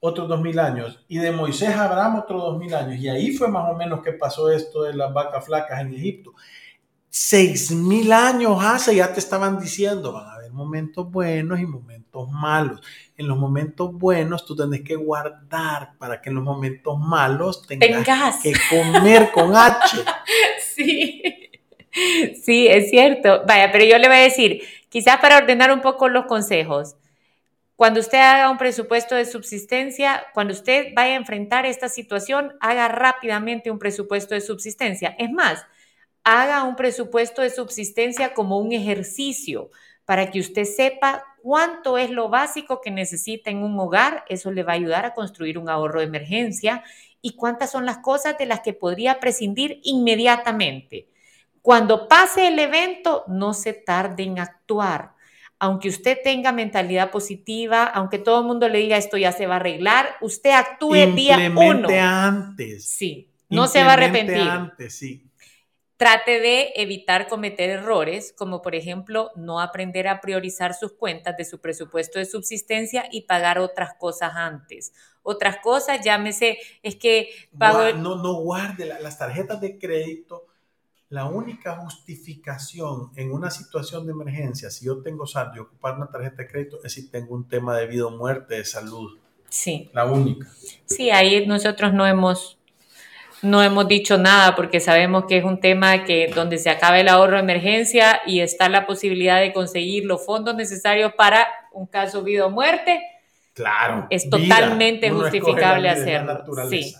[0.00, 1.04] otros dos mil años.
[1.06, 2.96] Y de Moisés a Abraham, otros dos mil años.
[3.00, 6.34] Y ahí fue más o menos que pasó esto de las vacas flacas en Egipto
[7.10, 12.30] seis mil años hace ya te estaban diciendo, van a haber momentos buenos y momentos
[12.30, 12.80] malos.
[13.16, 18.40] En los momentos buenos tú tienes que guardar para que en los momentos malos tengas,
[18.42, 19.96] que comer con H.
[20.74, 21.22] sí,
[22.42, 23.42] sí, es cierto.
[23.46, 26.94] Vaya, pero yo le voy a decir, quizás para ordenar un poco los consejos.
[27.74, 32.88] Cuando usted haga un presupuesto de subsistencia, cuando usted vaya a enfrentar esta situación, haga
[32.88, 35.16] rápidamente un presupuesto de subsistencia.
[35.18, 35.64] Es más,
[36.24, 39.70] haga un presupuesto de subsistencia como un ejercicio
[40.04, 44.24] para que usted sepa cuánto es lo básico que necesita en un hogar.
[44.28, 46.82] Eso le va a ayudar a construir un ahorro de emergencia
[47.22, 51.08] y cuántas son las cosas de las que podría prescindir inmediatamente.
[51.62, 55.12] Cuando pase el evento, no se tarde en actuar.
[55.58, 59.54] Aunque usted tenga mentalidad positiva, aunque todo el mundo le diga esto ya se va
[59.54, 61.88] a arreglar, usted actúe día uno.
[62.00, 62.88] antes.
[62.88, 64.40] Sí, no se va a arrepentir.
[64.40, 65.29] Antes, sí
[66.00, 71.44] trate de evitar cometer errores, como por ejemplo no aprender a priorizar sus cuentas de
[71.44, 74.94] su presupuesto de subsistencia y pagar otras cosas antes.
[75.22, 77.28] Otras cosas, llámese, es que
[77.58, 77.92] pago...
[77.98, 80.46] No, no guarde las tarjetas de crédito.
[81.10, 86.10] La única justificación en una situación de emergencia, si yo tengo saldo y ocupar una
[86.10, 89.18] tarjeta de crédito, es si tengo un tema de vida o muerte, de salud.
[89.50, 89.90] Sí.
[89.92, 90.50] La única.
[90.86, 92.59] Sí, ahí nosotros no hemos
[93.42, 97.08] no hemos dicho nada porque sabemos que es un tema que donde se acaba el
[97.08, 102.22] ahorro de emergencia y está la posibilidad de conseguir los fondos necesarios para un caso
[102.22, 103.02] vida o muerte.
[103.54, 104.06] Claro.
[104.10, 106.44] Es totalmente justificable hacerlo.
[106.68, 106.94] Sí.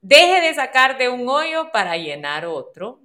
[0.00, 3.00] Deje de sacar de un hoyo para llenar otro.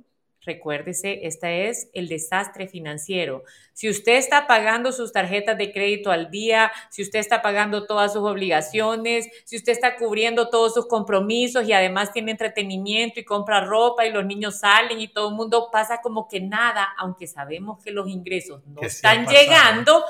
[0.46, 3.44] Recuérdese, este es el desastre financiero.
[3.74, 8.14] Si usted está pagando sus tarjetas de crédito al día, si usted está pagando todas
[8.14, 13.62] sus obligaciones, si usted está cubriendo todos sus compromisos y además tiene entretenimiento y compra
[13.62, 17.84] ropa y los niños salen y todo el mundo pasa como que nada, aunque sabemos
[17.84, 20.06] que los ingresos no están llegando,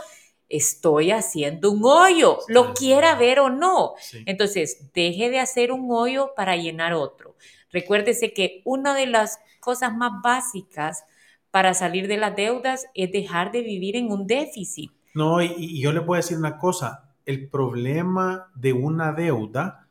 [0.49, 3.93] estoy haciendo un hoyo, lo quiera ver o no.
[4.25, 7.37] Entonces, deje de hacer un hoyo para llenar otro.
[7.71, 11.03] Recuérdese que una de las cosas más básicas
[11.49, 14.91] para salir de las deudas es dejar de vivir en un déficit.
[15.15, 19.87] No, y, yo le voy a decir una cosa, el problema de una deuda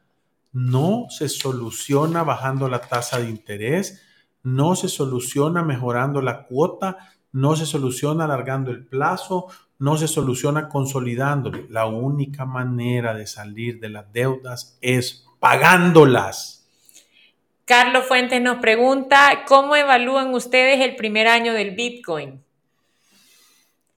[0.52, 4.02] no se soluciona bajando la tasa de interés,
[4.42, 6.98] no se soluciona mejorando la cuota,
[7.32, 9.48] no se soluciona alargando el plazo,
[9.78, 11.64] no se soluciona consolidándolo.
[11.70, 16.63] La única manera de salir de las deudas es pagándolas.
[17.64, 22.44] Carlos Fuentes nos pregunta, ¿cómo evalúan ustedes el primer año del Bitcoin?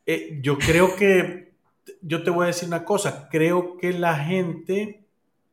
[0.05, 1.53] Eh, yo creo que,
[2.01, 5.05] yo te voy a decir una cosa, creo que la gente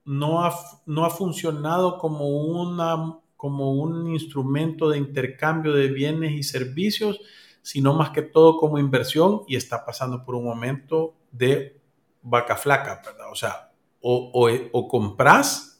[0.05, 0.55] no ha,
[0.87, 7.21] no ha funcionado como, una, como un instrumento de intercambio de bienes y servicios,
[7.62, 11.81] sino más que todo como inversión y está pasando por un momento de
[12.23, 13.33] vaca flaca, ¿verdad?
[13.33, 15.74] O sea, o, o, o compras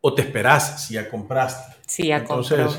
[0.00, 1.76] o te esperas si ya compraste.
[1.86, 2.78] Sí, ya Entonces,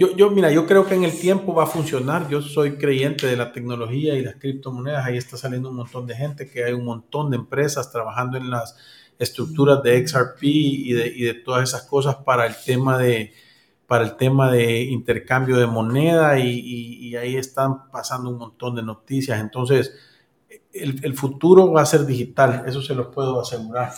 [0.00, 2.28] Yo, yo, mira, yo creo que en el tiempo va a funcionar.
[2.28, 5.06] Yo soy creyente de la tecnología y las criptomonedas.
[5.06, 8.50] Ahí está saliendo un montón de gente, que hay un montón de empresas trabajando en
[8.50, 8.76] las
[9.18, 13.32] estructuras de XRP y de, y de todas esas cosas para el tema de,
[13.86, 18.74] para el tema de intercambio de moneda y, y, y ahí están pasando un montón
[18.74, 19.40] de noticias.
[19.40, 19.94] Entonces,
[20.82, 23.92] el, futuro va a ser digital, eso se lo puedo asegurar.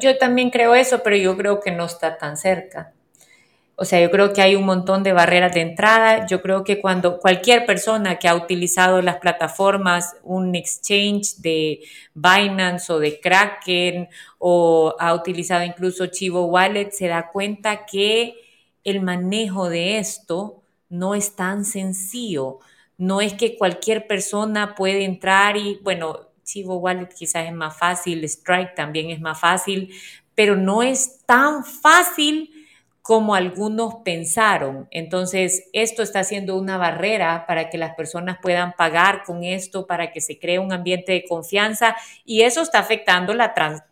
[0.00, 2.92] yo también creo eso, pero yo creo que no está tan cerca.
[3.76, 6.26] O sea, yo creo que hay un montón de barreras de entrada.
[6.28, 11.80] Yo creo que cuando cualquier persona que ha utilizado las plataformas, un exchange de
[12.14, 14.08] Binance o de Kraken
[14.38, 18.36] o ha utilizado incluso Chivo Wallet, se da cuenta que
[18.84, 22.60] el manejo de esto no es tan sencillo.
[22.96, 28.22] No es que cualquier persona puede entrar y, bueno, Chivo Wallet quizás es más fácil,
[28.24, 29.94] Strike también es más fácil,
[30.34, 32.50] pero no es tan fácil
[33.02, 34.88] como algunos pensaron.
[34.90, 40.10] Entonces, esto está siendo una barrera para que las personas puedan pagar con esto, para
[40.10, 43.82] que se cree un ambiente de confianza y eso está afectando la, trans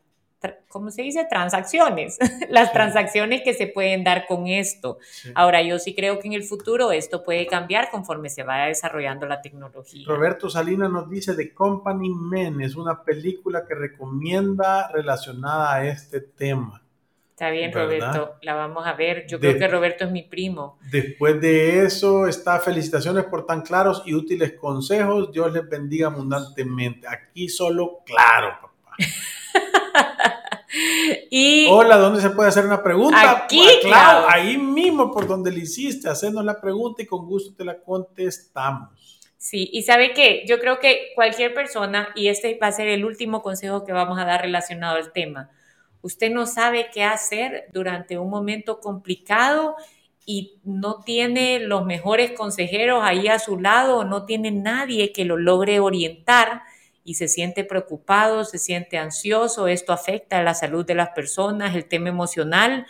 [0.68, 1.26] ¿cómo se dice?
[1.28, 2.18] Transacciones,
[2.48, 4.98] las transacciones que se pueden dar con esto.
[5.34, 9.26] Ahora, yo sí creo que en el futuro esto puede cambiar conforme se vaya desarrollando
[9.26, 10.04] la tecnología.
[10.06, 16.20] Roberto Salinas nos dice The Company Men, es una película que recomienda relacionada a este
[16.20, 16.82] tema.
[17.30, 19.26] Está bien, Roberto, la vamos a ver.
[19.26, 20.78] Yo creo que Roberto es mi primo.
[20.92, 25.32] Después de eso, está felicitaciones por tan claros y útiles consejos.
[25.32, 27.08] Dios les bendiga abundantemente.
[27.08, 28.96] Aquí solo claro, papá.
[31.30, 33.44] y Hola, ¿dónde se puede hacer una pregunta?
[33.44, 37.54] Aquí, pues, claro, ahí mismo por donde le hiciste, hacernos la pregunta y con gusto
[37.54, 39.20] te la contestamos.
[39.36, 43.04] Sí, y sabe qué, yo creo que cualquier persona, y este va a ser el
[43.04, 45.50] último consejo que vamos a dar relacionado al tema,
[46.00, 49.74] usted no sabe qué hacer durante un momento complicado
[50.24, 55.36] y no tiene los mejores consejeros ahí a su lado, no tiene nadie que lo
[55.36, 56.62] logre orientar
[57.04, 61.74] y se siente preocupado, se siente ansioso, esto afecta a la salud de las personas,
[61.74, 62.86] el tema emocional,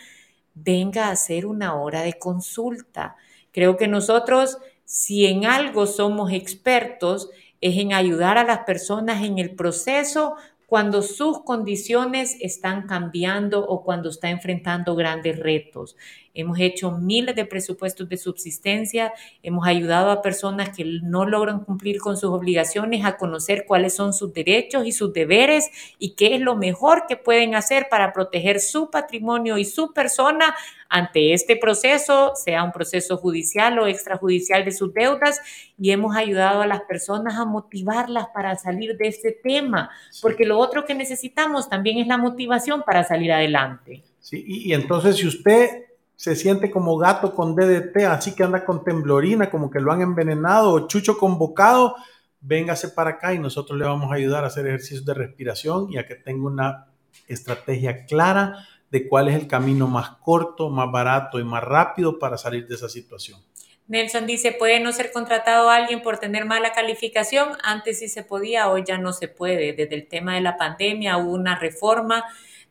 [0.53, 3.15] venga a hacer una hora de consulta.
[3.51, 7.29] Creo que nosotros, si en algo somos expertos,
[7.61, 10.35] es en ayudar a las personas en el proceso
[10.67, 15.95] cuando sus condiciones están cambiando o cuando está enfrentando grandes retos.
[16.35, 19.13] Hemos hecho miles de presupuestos de subsistencia,
[19.43, 24.13] hemos ayudado a personas que no logran cumplir con sus obligaciones a conocer cuáles son
[24.13, 25.69] sus derechos y sus deberes
[25.99, 30.55] y qué es lo mejor que pueden hacer para proteger su patrimonio y su persona
[30.89, 35.39] ante este proceso, sea un proceso judicial o extrajudicial de sus deudas,
[35.77, 39.89] y hemos ayudado a las personas a motivarlas para salir de este tema,
[40.21, 44.03] porque lo otro que necesitamos también es la motivación para salir adelante.
[44.19, 45.83] Sí, y, y entonces si usted
[46.23, 49.99] se siente como gato con DDT, así que anda con temblorina, como que lo han
[49.99, 51.97] envenenado o chucho convocado,
[52.39, 55.97] véngase para acá y nosotros le vamos a ayudar a hacer ejercicios de respiración y
[55.97, 56.87] a que tenga una
[57.27, 62.37] estrategia clara de cuál es el camino más corto, más barato y más rápido para
[62.37, 63.41] salir de esa situación.
[63.89, 67.49] Nelson dice, ¿puede no ser contratado alguien por tener mala calificación?
[67.63, 69.73] Antes sí se podía, hoy ya no se puede.
[69.73, 72.23] Desde el tema de la pandemia hubo una reforma,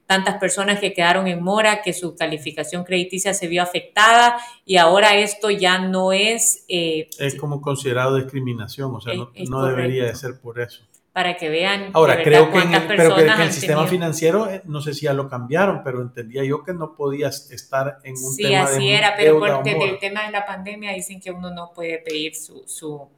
[0.07, 5.17] tantas personas que quedaron en mora, que su calificación crediticia se vio afectada y ahora
[5.17, 6.65] esto ya no es...
[6.69, 10.83] Eh, es como considerado discriminación, o sea, no, no debería de ser por eso
[11.13, 11.91] para que vean.
[11.93, 15.03] Ahora, creo que en el, pero que, en el sistema financiero, eh, no sé si
[15.03, 18.89] ya lo cambiaron, pero entendía yo que no podías estar en un sí, tema así
[18.89, 22.35] era, pero por, desde el tema de la pandemia dicen que uno no puede pedir
[22.35, 23.09] su, su,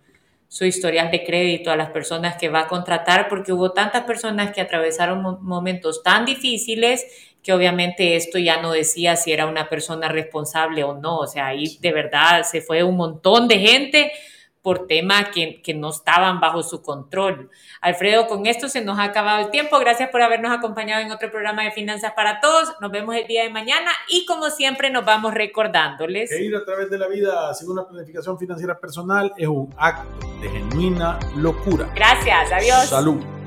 [0.54, 4.52] su, historial de crédito a las personas que va a contratar, porque hubo tantas personas
[4.52, 7.04] que atravesaron momentos tan difíciles
[7.42, 11.48] que obviamente esto ya no decía si era una persona responsable o no, o sea,
[11.48, 14.12] ahí de verdad se fue un montón de gente
[14.64, 17.50] por temas que, que, no estaban bajo su control.
[17.82, 19.78] Alfredo, con esto se nos ha acabado el tiempo.
[19.78, 22.72] Gracias por habernos acompañado en otro programa de Finanzas para Todos.
[22.80, 26.30] Nos vemos el día de mañana y como siempre nos vamos recordándoles.
[26.30, 30.26] Que ir a través de la vida sin una planificación financiera personal es un acto
[30.40, 31.90] de genuina locura.
[31.94, 32.86] Gracias, adiós.
[32.86, 33.43] Salud.